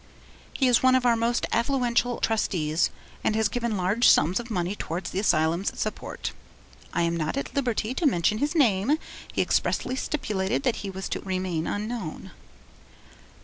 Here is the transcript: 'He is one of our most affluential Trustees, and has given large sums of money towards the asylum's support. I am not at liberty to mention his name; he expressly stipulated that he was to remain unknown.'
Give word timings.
'He 0.53 0.67
is 0.67 0.81
one 0.81 0.95
of 0.95 1.05
our 1.05 1.15
most 1.15 1.45
affluential 1.51 2.19
Trustees, 2.23 2.89
and 3.23 3.35
has 3.35 3.47
given 3.47 3.77
large 3.77 4.07
sums 4.09 4.39
of 4.39 4.49
money 4.49 4.75
towards 4.75 5.11
the 5.11 5.19
asylum's 5.19 5.79
support. 5.79 6.33
I 6.91 7.03
am 7.03 7.15
not 7.15 7.37
at 7.37 7.53
liberty 7.55 7.93
to 7.93 8.07
mention 8.07 8.39
his 8.39 8.55
name; 8.55 8.97
he 9.31 9.43
expressly 9.43 9.95
stipulated 9.95 10.63
that 10.63 10.77
he 10.77 10.89
was 10.89 11.07
to 11.09 11.19
remain 11.21 11.67
unknown.' 11.67 12.31